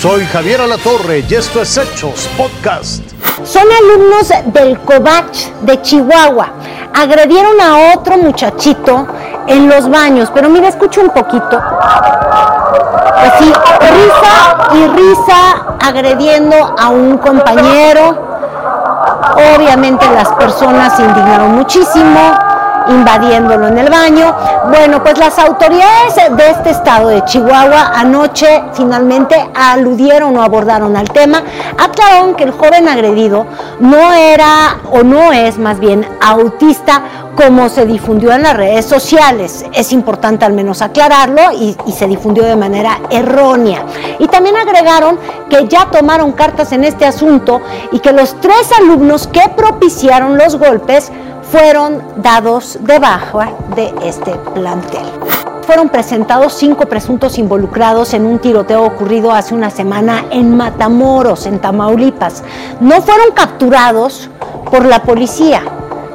Soy 0.00 0.24
Javier 0.24 0.62
Alatorre 0.62 1.22
y 1.28 1.34
esto 1.34 1.60
es 1.60 1.76
Hechos 1.76 2.26
Podcast. 2.34 3.02
Son 3.44 3.64
alumnos 3.70 4.32
del 4.46 4.78
COVACH 4.80 5.50
de 5.60 5.82
Chihuahua. 5.82 6.48
Agredieron 6.94 7.60
a 7.60 7.92
otro 7.94 8.16
muchachito 8.16 9.06
en 9.46 9.68
los 9.68 9.90
baños, 9.90 10.30
pero 10.32 10.48
mira, 10.48 10.68
escucha 10.68 11.02
un 11.02 11.10
poquito. 11.10 11.60
Así, 13.14 13.52
risa 13.92 14.68
y 14.72 14.88
risa 14.88 15.76
agrediendo 15.82 16.56
a 16.78 16.88
un 16.88 17.18
compañero. 17.18 18.16
Obviamente 19.54 20.10
las 20.14 20.30
personas 20.30 20.96
se 20.96 21.02
indignaron 21.02 21.56
muchísimo 21.56 22.49
invadiéndolo 22.90 23.68
en 23.68 23.78
el 23.78 23.90
baño. 23.90 24.34
Bueno, 24.68 25.02
pues 25.02 25.18
las 25.18 25.38
autoridades 25.38 26.14
de 26.36 26.50
este 26.50 26.70
estado 26.70 27.08
de 27.08 27.24
Chihuahua 27.24 27.92
anoche 27.94 28.62
finalmente 28.74 29.36
aludieron 29.54 30.36
o 30.36 30.42
abordaron 30.42 30.96
al 30.96 31.08
tema, 31.10 31.42
aclararon 31.78 32.34
que 32.34 32.44
el 32.44 32.50
joven 32.50 32.88
agredido 32.88 33.46
no 33.78 34.12
era 34.12 34.78
o 34.90 35.02
no 35.02 35.32
es 35.32 35.58
más 35.58 35.78
bien 35.78 36.06
autista 36.20 37.02
como 37.36 37.68
se 37.68 37.86
difundió 37.86 38.32
en 38.32 38.42
las 38.42 38.56
redes 38.56 38.84
sociales. 38.84 39.64
Es 39.72 39.92
importante 39.92 40.44
al 40.44 40.52
menos 40.52 40.82
aclararlo 40.82 41.52
y, 41.52 41.76
y, 41.86 41.92
se 41.92 42.06
difundió 42.06 42.44
de 42.44 42.56
manera 42.56 43.00
errónea. 43.08 43.84
Y 44.18 44.26
también 44.26 44.56
agregaron 44.56 45.18
que 45.48 45.66
ya 45.66 45.86
tomaron 45.90 46.32
cartas 46.32 46.72
en 46.72 46.84
este 46.84 47.06
asunto 47.06 47.62
y 47.92 48.00
que 48.00 48.12
los 48.12 48.38
tres 48.40 48.70
alumnos 48.78 49.26
que 49.26 49.48
propiciaron 49.56 50.36
los 50.36 50.56
golpes 50.56 51.10
fueron 51.50 52.02
dados 52.16 52.78
de 52.80 52.98
baja 52.98 53.50
de 53.74 53.92
este 54.04 54.32
plantel. 54.54 55.04
Fueron 55.66 55.88
presentados 55.88 56.54
cinco 56.54 56.86
presuntos 56.86 57.38
involucrados 57.38 58.14
en 58.14 58.24
un 58.24 58.38
tiroteo 58.38 58.84
ocurrido 58.84 59.32
hace 59.32 59.54
una 59.54 59.70
semana 59.70 60.24
en 60.30 60.56
Matamoros, 60.56 61.46
en 61.46 61.58
Tamaulipas. 61.58 62.42
No 62.80 63.02
fueron 63.02 63.32
capturados 63.34 64.30
por 64.70 64.84
la 64.84 65.02
policía, 65.02 65.62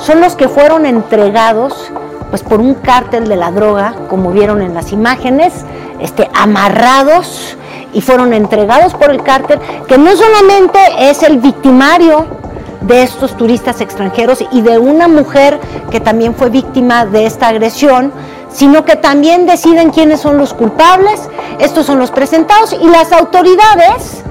son 0.00 0.20
los 0.20 0.34
que 0.34 0.48
fueron 0.48 0.86
entregados 0.86 1.90
pues 2.30 2.42
por 2.42 2.60
un 2.60 2.74
cártel 2.74 3.28
de 3.28 3.36
la 3.36 3.50
droga, 3.50 3.94
como 4.08 4.30
vieron 4.30 4.62
en 4.62 4.72
las 4.72 4.92
imágenes, 4.92 5.52
este, 6.00 6.28
amarrados 6.32 7.56
y 7.92 8.00
fueron 8.00 8.32
entregados 8.32 8.94
por 8.94 9.10
el 9.10 9.22
cártel, 9.22 9.58
que 9.88 9.98
no 9.98 10.14
solamente 10.14 10.78
es 11.10 11.24
el 11.24 11.38
victimario 11.38 12.39
de 12.82 13.02
estos 13.02 13.36
turistas 13.36 13.80
extranjeros 13.80 14.44
y 14.52 14.62
de 14.62 14.78
una 14.78 15.08
mujer 15.08 15.58
que 15.90 16.00
también 16.00 16.34
fue 16.34 16.50
víctima 16.50 17.06
de 17.06 17.26
esta 17.26 17.48
agresión, 17.48 18.12
sino 18.52 18.84
que 18.84 18.96
también 18.96 19.46
deciden 19.46 19.90
quiénes 19.90 20.20
son 20.20 20.38
los 20.38 20.54
culpables, 20.54 21.28
estos 21.58 21.86
son 21.86 21.98
los 21.98 22.10
presentados 22.10 22.76
y 22.80 22.86
las 22.88 23.12
autoridades, 23.12 24.24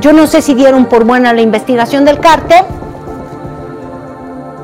yo 0.00 0.12
no 0.12 0.26
sé 0.26 0.42
si 0.42 0.54
dieron 0.54 0.86
por 0.86 1.04
buena 1.04 1.32
la 1.32 1.42
investigación 1.42 2.04
del 2.04 2.20
cártel, 2.20 2.64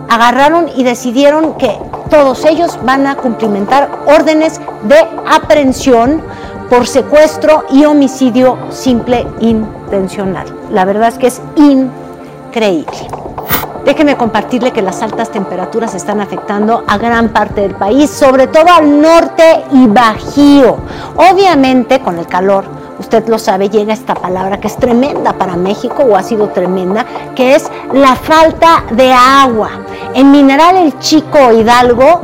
agarraron 0.08 0.68
y 0.76 0.84
decidieron 0.84 1.54
que 1.54 1.78
todos 2.10 2.44
ellos 2.44 2.78
van 2.84 3.06
a 3.06 3.16
cumplimentar 3.16 3.88
órdenes 4.06 4.60
de 4.84 4.98
aprehensión 5.26 6.22
por 6.68 6.86
secuestro 6.86 7.64
y 7.70 7.84
homicidio 7.84 8.58
simple 8.70 9.26
intencional. 9.40 10.46
La 10.70 10.84
verdad 10.84 11.08
es 11.08 11.18
que 11.18 11.26
es 11.28 11.40
increíble. 11.56 13.21
Déjeme 13.84 14.16
compartirle 14.16 14.70
que 14.70 14.80
las 14.80 15.02
altas 15.02 15.30
temperaturas 15.30 15.94
están 15.94 16.20
afectando 16.20 16.84
a 16.86 16.98
gran 16.98 17.30
parte 17.30 17.62
del 17.62 17.74
país, 17.74 18.08
sobre 18.10 18.46
todo 18.46 18.68
al 18.68 19.00
norte 19.00 19.64
y 19.72 19.88
bajío. 19.88 20.76
Obviamente 21.16 22.00
con 22.00 22.18
el 22.18 22.26
calor, 22.26 22.64
usted 23.00 23.26
lo 23.28 23.38
sabe, 23.40 23.68
llega 23.68 23.92
esta 23.92 24.14
palabra 24.14 24.60
que 24.60 24.68
es 24.68 24.76
tremenda 24.76 25.32
para 25.32 25.56
México 25.56 26.04
o 26.04 26.16
ha 26.16 26.22
sido 26.22 26.50
tremenda, 26.50 27.04
que 27.34 27.56
es 27.56 27.68
la 27.92 28.14
falta 28.14 28.84
de 28.92 29.12
agua. 29.12 29.70
En 30.14 30.30
Mineral 30.30 30.76
El 30.76 30.98
Chico 31.00 31.52
Hidalgo, 31.52 32.20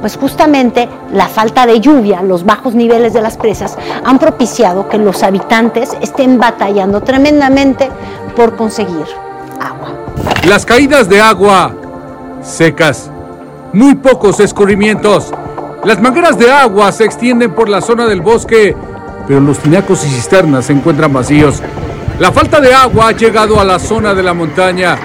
pues 0.00 0.16
justamente 0.16 0.88
la 1.12 1.28
falta 1.28 1.66
de 1.66 1.78
lluvia, 1.78 2.22
los 2.22 2.44
bajos 2.44 2.74
niveles 2.74 3.12
de 3.12 3.20
las 3.20 3.36
presas, 3.36 3.76
han 4.04 4.18
propiciado 4.18 4.88
que 4.88 4.98
los 4.98 5.22
habitantes 5.22 5.96
estén 6.00 6.38
batallando 6.38 7.02
tremendamente 7.02 7.90
por 8.34 8.56
conseguir 8.56 9.06
agua. 9.60 10.01
Las 10.46 10.66
caídas 10.66 11.08
de 11.08 11.20
agua 11.20 11.72
secas, 12.42 13.08
muy 13.72 13.94
pocos 13.94 14.40
escurrimientos. 14.40 15.32
Las 15.84 16.00
mangueras 16.00 16.36
de 16.36 16.50
agua 16.50 16.90
se 16.90 17.04
extienden 17.04 17.52
por 17.52 17.68
la 17.68 17.80
zona 17.80 18.06
del 18.06 18.20
bosque, 18.20 18.76
pero 19.28 19.40
los 19.40 19.58
tinacos 19.58 20.04
y 20.04 20.08
cisternas 20.08 20.66
se 20.66 20.72
encuentran 20.72 21.12
vacíos. 21.12 21.62
La 22.18 22.32
falta 22.32 22.60
de 22.60 22.74
agua 22.74 23.08
ha 23.08 23.12
llegado 23.12 23.60
a 23.60 23.64
la 23.64 23.78
zona 23.78 24.14
de 24.14 24.22
la 24.22 24.34
montaña. 24.34 24.98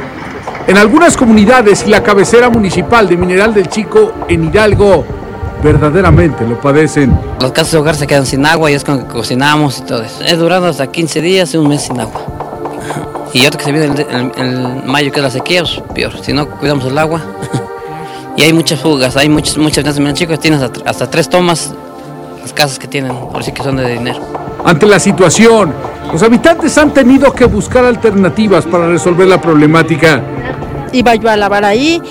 En 0.65 0.77
algunas 0.77 1.15
comunidades 1.15 1.83
y 1.85 1.89
la 1.91 2.01
cabecera 2.01 2.49
municipal 2.49 3.07
de 3.07 3.15
Mineral 3.15 3.53
del 3.53 3.69
Chico 3.69 4.13
en 4.27 4.45
Hidalgo 4.45 5.05
verdaderamente 5.63 6.47
lo 6.47 6.59
padecen. 6.59 7.17
Las 7.39 7.51
casas 7.51 7.73
de 7.73 7.77
hogar 7.77 7.95
se 7.95 8.07
quedan 8.07 8.25
sin 8.25 8.45
agua 8.45 8.69
y 8.71 8.73
es 8.73 8.83
con 8.83 8.99
que 8.99 9.05
cocinamos 9.05 9.79
y 9.79 9.81
todo 9.83 10.01
eso. 10.01 10.23
He 10.25 10.35
durado 10.35 10.67
hasta 10.67 10.87
15 10.87 11.21
días 11.21 11.53
y 11.53 11.57
un 11.57 11.69
mes 11.69 11.83
sin 11.83 11.99
agua. 11.99 12.36
Y 13.33 13.45
otro 13.45 13.57
que 13.57 13.65
se 13.65 13.71
viene 13.71 13.87
el, 13.87 13.99
el, 13.99 14.31
el, 14.37 14.83
mayo, 14.85 15.11
que 15.11 15.19
es 15.19 15.23
la 15.23 15.29
sequía, 15.29 15.61
pues 15.61 15.81
peor. 15.93 16.13
Si 16.21 16.33
no 16.33 16.49
cuidamos 16.49 16.85
el 16.85 16.97
agua. 16.97 17.21
y 18.37 18.43
hay 18.43 18.53
muchas 18.53 18.79
fugas, 18.79 19.17
hay 19.17 19.29
muchas, 19.29 19.57
muchas 19.57 19.83
casas 19.83 20.13
chicos, 20.13 20.39
tienes 20.39 20.61
hasta, 20.61 20.89
hasta, 20.89 21.09
tres 21.09 21.27
tomas 21.29 21.73
las 22.41 22.53
casas 22.53 22.79
que 22.79 22.87
tienen, 22.87 23.11
por 23.31 23.43
sí 23.43 23.51
que 23.51 23.63
son 23.63 23.77
de 23.77 23.89
dinero. 23.89 24.19
Ante 24.63 24.85
la 24.85 24.99
situación, 24.99 25.73
los 26.11 26.21
habitantes 26.23 26.77
han 26.77 26.93
tenido 26.93 27.33
que 27.33 27.45
buscar 27.45 27.83
alternativas 27.83 28.65
para 28.65 28.87
resolver 28.87 29.27
la 29.27 29.41
problemática. 29.41 30.21
Iba 30.93 31.15
yo 31.15 31.29
a 31.29 31.35
lavar 31.35 31.65
ahí, 31.65 32.01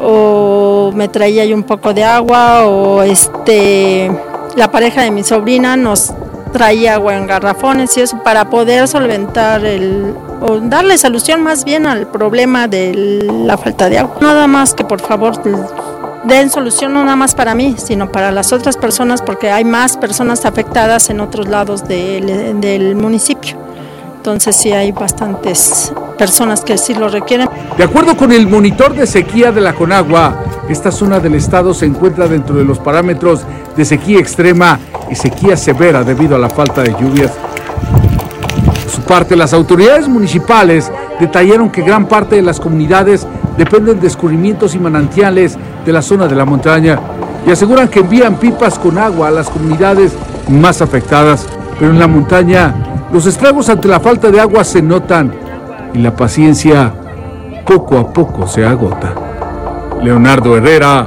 o 0.00 0.90
me 0.94 1.08
traía 1.08 1.44
yo 1.44 1.54
un 1.54 1.62
poco 1.62 1.94
de 1.94 2.02
agua, 2.02 2.64
o 2.66 3.02
este 3.02 4.10
la 4.56 4.70
pareja 4.70 5.02
de 5.02 5.10
mi 5.10 5.22
sobrina 5.22 5.76
nos 5.76 6.14
traía 6.54 6.94
agua 6.94 7.16
en 7.16 7.26
garrafones 7.26 7.96
y 7.96 8.00
eso 8.00 8.22
para 8.22 8.48
poder 8.48 8.86
solventar 8.86 9.64
el 9.64 10.14
o 10.40 10.60
darle 10.60 10.96
solución 10.96 11.42
más 11.42 11.64
bien 11.64 11.84
al 11.84 12.06
problema 12.06 12.68
de 12.68 13.26
la 13.44 13.58
falta 13.58 13.88
de 13.88 13.98
agua. 13.98 14.18
Nada 14.20 14.46
más 14.46 14.72
que 14.72 14.84
por 14.84 15.00
favor 15.00 15.42
den 16.24 16.50
solución 16.50 16.92
no 16.94 17.02
nada 17.04 17.16
más 17.16 17.34
para 17.34 17.56
mí, 17.56 17.74
sino 17.76 18.12
para 18.12 18.30
las 18.30 18.52
otras 18.52 18.76
personas 18.76 19.20
porque 19.20 19.50
hay 19.50 19.64
más 19.64 19.96
personas 19.96 20.46
afectadas 20.46 21.10
en 21.10 21.20
otros 21.20 21.48
lados 21.48 21.88
del, 21.88 22.60
del 22.60 22.94
municipio. 22.94 23.56
Entonces 24.18 24.54
sí 24.54 24.70
hay 24.70 24.92
bastantes 24.92 25.92
personas 26.16 26.60
que 26.60 26.78
sí 26.78 26.94
lo 26.94 27.08
requieren. 27.08 27.48
De 27.76 27.82
acuerdo 27.82 28.16
con 28.16 28.30
el 28.30 28.46
monitor 28.46 28.94
de 28.94 29.08
sequía 29.08 29.50
de 29.50 29.60
la 29.60 29.74
Conagua, 29.74 30.38
esta 30.68 30.90
zona 30.90 31.20
del 31.20 31.34
estado 31.34 31.74
se 31.74 31.86
encuentra 31.86 32.26
dentro 32.26 32.56
de 32.56 32.64
los 32.64 32.78
parámetros 32.78 33.42
de 33.76 33.84
sequía 33.84 34.18
extrema 34.18 34.78
y 35.10 35.14
sequía 35.14 35.56
severa 35.56 36.02
debido 36.04 36.36
a 36.36 36.38
la 36.38 36.48
falta 36.48 36.82
de 36.82 36.94
lluvias. 36.98 37.32
Por 38.82 38.90
su 38.90 39.02
parte, 39.02 39.36
las 39.36 39.52
autoridades 39.52 40.08
municipales 40.08 40.90
detallaron 41.20 41.70
que 41.70 41.82
gran 41.82 42.06
parte 42.06 42.36
de 42.36 42.42
las 42.42 42.60
comunidades 42.60 43.26
dependen 43.58 44.00
de 44.00 44.06
escurrimientos 44.06 44.74
y 44.74 44.78
manantiales 44.78 45.58
de 45.84 45.92
la 45.92 46.02
zona 46.02 46.26
de 46.26 46.34
la 46.34 46.44
montaña 46.44 46.98
y 47.46 47.50
aseguran 47.50 47.88
que 47.88 48.00
envían 48.00 48.36
pipas 48.36 48.78
con 48.78 48.98
agua 48.98 49.28
a 49.28 49.30
las 49.30 49.50
comunidades 49.50 50.12
más 50.48 50.80
afectadas. 50.80 51.46
Pero 51.78 51.90
en 51.90 51.98
la 51.98 52.06
montaña, 52.06 52.74
los 53.12 53.26
estragos 53.26 53.68
ante 53.68 53.88
la 53.88 54.00
falta 54.00 54.30
de 54.30 54.40
agua 54.40 54.64
se 54.64 54.80
notan 54.80 55.32
y 55.92 55.98
la 55.98 56.16
paciencia 56.16 56.92
poco 57.66 57.98
a 57.98 58.12
poco 58.12 58.46
se 58.46 58.64
agota. 58.64 59.33
Leonardo 60.02 60.56
Herrera, 60.56 61.06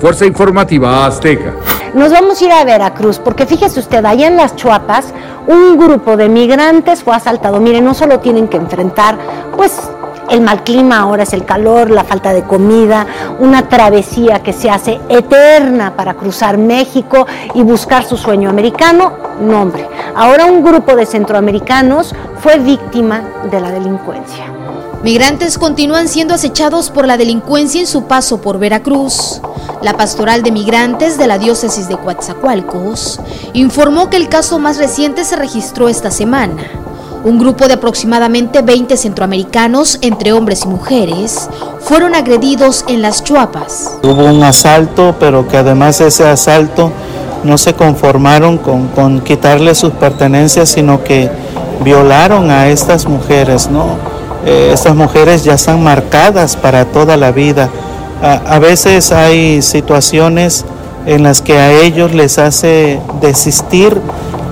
Fuerza 0.00 0.26
Informativa 0.26 1.06
Azteca. 1.06 1.54
Nos 1.94 2.12
vamos 2.12 2.40
a 2.40 2.44
ir 2.44 2.52
a 2.52 2.64
Veracruz, 2.64 3.18
porque 3.18 3.46
fíjese 3.46 3.80
usted, 3.80 4.04
allá 4.04 4.26
en 4.26 4.36
las 4.36 4.54
Chuapas, 4.56 5.12
un 5.46 5.78
grupo 5.78 6.16
de 6.16 6.28
migrantes 6.28 7.02
fue 7.02 7.14
asaltado. 7.14 7.60
Miren, 7.60 7.84
no 7.84 7.94
solo 7.94 8.20
tienen 8.20 8.48
que 8.48 8.58
enfrentar, 8.58 9.16
pues, 9.56 9.90
el 10.30 10.42
mal 10.42 10.62
clima, 10.62 10.98
ahora 10.98 11.22
es 11.22 11.32
el 11.32 11.46
calor, 11.46 11.90
la 11.90 12.04
falta 12.04 12.34
de 12.34 12.42
comida, 12.42 13.06
una 13.38 13.68
travesía 13.68 14.40
que 14.42 14.52
se 14.52 14.70
hace 14.70 15.00
eterna 15.08 15.94
para 15.96 16.14
cruzar 16.14 16.58
México 16.58 17.26
y 17.54 17.62
buscar 17.62 18.04
su 18.04 18.18
sueño 18.18 18.50
americano. 18.50 19.12
No, 19.40 19.62
hombre, 19.62 19.88
ahora 20.14 20.44
un 20.44 20.62
grupo 20.62 20.94
de 20.94 21.06
centroamericanos 21.06 22.14
fue 22.40 22.58
víctima 22.58 23.22
de 23.50 23.60
la 23.60 23.70
delincuencia. 23.70 24.57
Migrantes 25.02 25.58
continúan 25.58 26.08
siendo 26.08 26.34
acechados 26.34 26.90
por 26.90 27.06
la 27.06 27.16
delincuencia 27.16 27.80
en 27.80 27.86
su 27.86 28.04
paso 28.04 28.40
por 28.40 28.58
Veracruz. 28.58 29.40
La 29.80 29.96
pastoral 29.96 30.42
de 30.42 30.50
migrantes 30.50 31.16
de 31.18 31.28
la 31.28 31.38
diócesis 31.38 31.88
de 31.88 31.96
Coatzacoalcos 31.96 33.20
informó 33.52 34.10
que 34.10 34.16
el 34.16 34.28
caso 34.28 34.58
más 34.58 34.76
reciente 34.76 35.24
se 35.24 35.36
registró 35.36 35.88
esta 35.88 36.10
semana. 36.10 36.64
Un 37.22 37.38
grupo 37.38 37.68
de 37.68 37.74
aproximadamente 37.74 38.60
20 38.60 38.96
centroamericanos, 38.96 39.98
entre 40.02 40.32
hombres 40.32 40.64
y 40.64 40.68
mujeres, 40.68 41.48
fueron 41.80 42.16
agredidos 42.16 42.84
en 42.88 43.00
las 43.00 43.22
Chuapas. 43.22 43.98
Hubo 44.02 44.24
un 44.24 44.42
asalto, 44.42 45.14
pero 45.20 45.46
que 45.46 45.58
además 45.58 45.98
de 45.98 46.08
ese 46.08 46.26
asalto 46.26 46.90
no 47.44 47.56
se 47.56 47.74
conformaron 47.74 48.58
con, 48.58 48.88
con 48.88 49.20
quitarle 49.20 49.76
sus 49.76 49.92
pertenencias, 49.92 50.70
sino 50.70 51.04
que 51.04 51.30
violaron 51.84 52.50
a 52.50 52.68
estas 52.68 53.06
mujeres, 53.06 53.70
¿no? 53.70 54.07
Eh, 54.44 54.70
estas 54.72 54.94
mujeres 54.94 55.44
ya 55.44 55.54
están 55.54 55.82
marcadas 55.82 56.56
para 56.56 56.84
toda 56.84 57.16
la 57.16 57.32
vida. 57.32 57.68
A, 58.20 58.58
veces 58.58 59.12
hay 59.12 59.62
situaciones 59.62 60.64
en 61.06 61.22
las 61.22 61.40
que 61.40 61.56
a 61.56 61.70
ellos 61.82 62.14
les 62.14 62.38
hace 62.38 63.00
desistir 63.20 63.96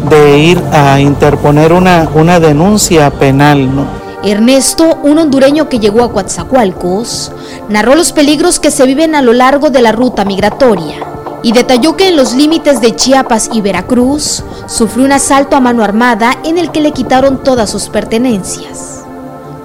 de 0.08 0.38
ir 0.38 0.62
a 0.72 1.00
interponer 1.00 1.72
una, 1.72 2.08
una 2.14 2.38
denuncia 2.38 3.10
penal, 3.10 3.74
¿no? 3.74 3.86
Ernesto, 4.22 4.98
un 5.02 5.18
hondureño 5.18 5.68
que 5.68 5.80
llegó 5.80 6.04
a 6.04 6.12
Coatzacoalcos, 6.12 7.32
narró 7.68 7.96
los 7.96 8.12
peligros 8.12 8.60
que 8.60 8.70
se 8.70 8.86
viven 8.86 9.16
a 9.16 9.22
lo 9.22 9.32
largo 9.32 9.70
de 9.70 9.82
la 9.82 9.92
ruta 9.92 10.24
migratoria 10.24 10.96
y 11.42 11.52
detalló 11.52 11.96
que 11.96 12.08
en 12.08 12.16
los 12.16 12.34
límites 12.34 12.80
de 12.80 12.96
Chiapas 12.96 13.50
y 13.52 13.60
Veracruz 13.60 14.42
sufrió 14.66 15.04
un 15.04 15.12
asalto 15.12 15.54
a 15.54 15.60
mano 15.60 15.84
armada 15.84 16.36
en 16.44 16.58
el 16.58 16.72
que 16.72 16.80
le 16.80 16.92
quitaron 16.92 17.42
todas 17.42 17.70
sus 17.70 17.88
pertenencias. 17.88 18.95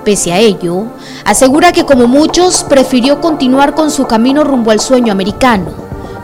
Pese 0.04 0.34
a 0.34 0.40
ello, 0.40 0.86
asegura 1.26 1.72
que 1.72 1.86
como 1.86 2.08
muchos 2.08 2.64
prefirió 2.64 3.22
continuar 3.22 3.76
con 3.76 3.92
su 3.92 4.08
camino 4.08 4.44
rumbo 4.44 4.72
al 4.72 4.80
sueño 4.80 5.12
americano, 5.12 5.72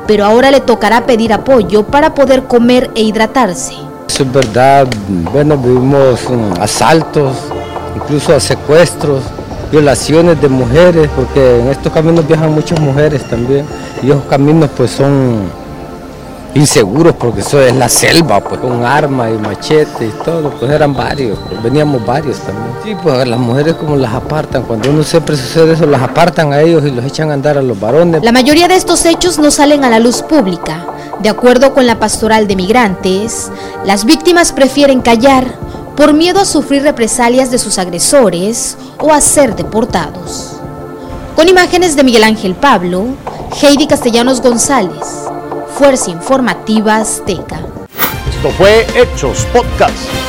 pero 0.07 0.25
ahora 0.25 0.49
le 0.49 0.61
tocará 0.61 1.05
pedir 1.05 1.31
apoyo 1.31 1.83
para 1.83 2.15
poder 2.15 2.45
comer 2.45 2.89
e 2.95 3.03
hidratarse. 3.03 3.75
es 4.07 4.31
verdad, 4.31 4.87
bueno, 5.31 5.57
vivimos 5.57 6.21
mm, 6.27 6.59
asaltos, 6.59 7.35
incluso 7.95 8.39
secuestros, 8.39 9.21
violaciones 9.71 10.41
de 10.41 10.49
mujeres, 10.49 11.07
porque 11.15 11.59
en 11.59 11.67
estos 11.67 11.93
caminos 11.93 12.27
viajan 12.27 12.53
muchas 12.53 12.79
mujeres 12.79 13.23
también, 13.29 13.63
y 14.01 14.09
esos 14.09 14.23
caminos 14.23 14.71
pues 14.75 14.89
son 14.89 15.41
inseguros 16.57 17.15
porque 17.15 17.41
eso 17.41 17.61
es 17.61 17.75
la 17.75 17.87
selva, 17.87 18.39
pues 18.41 18.59
con 18.59 18.83
armas 18.83 19.29
y 19.33 19.37
machete 19.37 20.05
y 20.07 20.23
todo, 20.23 20.49
pues 20.51 20.71
eran 20.71 20.93
varios, 20.93 21.37
pues, 21.47 21.61
veníamos 21.61 22.05
varios 22.05 22.39
también. 22.39 22.67
Sí, 22.83 22.95
pues 23.01 23.27
las 23.27 23.39
mujeres 23.39 23.75
como 23.75 23.95
las 23.95 24.13
apartan, 24.13 24.63
cuando 24.63 24.89
uno 24.89 25.03
siempre 25.03 25.37
sucede 25.37 25.73
eso, 25.73 25.85
las 25.85 26.01
apartan 26.01 26.53
a 26.53 26.61
ellos 26.61 26.83
y 26.85 26.91
los 26.91 27.05
echan 27.05 27.29
a 27.31 27.33
andar 27.33 27.57
a 27.57 27.61
los 27.61 27.79
varones. 27.79 28.23
La 28.23 28.31
mayoría 28.31 28.67
de 28.67 28.75
estos 28.75 29.05
hechos 29.05 29.39
no 29.39 29.51
salen 29.51 29.83
a 29.83 29.89
la 29.89 29.99
luz 29.99 30.21
pública. 30.21 30.85
De 31.19 31.29
acuerdo 31.29 31.73
con 31.73 31.87
la 31.87 31.99
pastoral 31.99 32.47
de 32.47 32.55
migrantes, 32.55 33.51
las 33.85 34.05
víctimas 34.05 34.51
prefieren 34.51 35.01
callar 35.01 35.45
por 35.95 36.13
miedo 36.13 36.39
a 36.39 36.45
sufrir 36.45 36.83
represalias 36.83 37.49
de 37.49 37.57
sus 37.57 37.79
agresores 37.79 38.77
o 38.99 39.11
a 39.11 39.19
ser 39.19 39.55
deportados. 39.55 40.53
Con 41.35 41.47
imágenes 41.47 41.95
de 41.95 42.03
Miguel 42.03 42.23
Ángel 42.23 42.55
Pablo, 42.55 43.05
Heidi 43.61 43.87
Castellanos 43.87 44.41
González, 44.41 45.26
Fuerza 45.77 46.09
Informativa 46.09 46.95
Azteca. 46.97 47.59
Esto 48.27 48.49
fue 48.57 48.87
Hechos 48.95 49.45
Podcast. 49.53 50.26